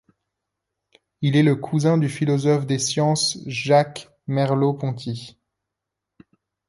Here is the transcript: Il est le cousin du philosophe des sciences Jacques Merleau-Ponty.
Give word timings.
Il 1.21 1.35
est 1.35 1.43
le 1.43 1.55
cousin 1.55 1.99
du 1.99 2.09
philosophe 2.09 2.65
des 2.65 2.79
sciences 2.79 3.37
Jacques 3.45 4.09
Merleau-Ponty. 4.25 5.37